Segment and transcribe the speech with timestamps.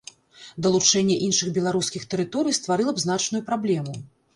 [0.67, 4.01] Далучэнне іншых беларускіх тэрыторый стварыла б значную праблему.